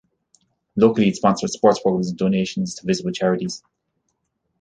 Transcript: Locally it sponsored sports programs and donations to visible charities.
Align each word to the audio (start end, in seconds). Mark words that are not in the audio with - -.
Locally 0.75 1.09
it 1.09 1.15
sponsored 1.17 1.51
sports 1.51 1.79
programs 1.79 2.09
and 2.09 2.17
donations 2.17 2.73
to 2.73 2.87
visible 2.87 3.11
charities. 3.11 3.61